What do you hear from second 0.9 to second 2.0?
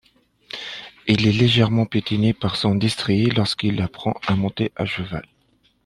Il est légèrement